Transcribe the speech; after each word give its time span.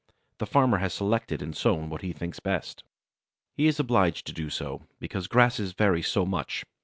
The 0.39 0.47
farmer 0.47 0.79
has 0.79 0.95
selected 0.95 1.43
and 1.43 1.55
sown 1.55 1.87
what 1.91 2.01
he 2.01 2.11
thinks 2.11 2.39
best. 2.39 2.83
He 3.53 3.67
is 3.67 3.79
obliged 3.79 4.25
to 4.25 4.33
do 4.33 4.49
so, 4.49 4.81
because 4.99 5.27
grasses 5.27 5.73
vary 5.73 6.01
so 6.01 6.25
much. 6.25 6.63